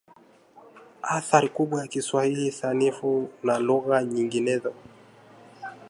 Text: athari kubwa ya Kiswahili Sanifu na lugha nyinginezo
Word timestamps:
athari 1.03 1.49
kubwa 1.49 1.81
ya 1.81 1.87
Kiswahili 1.87 2.51
Sanifu 2.51 3.29
na 3.43 3.59
lugha 3.59 4.03
nyinginezo 4.03 4.73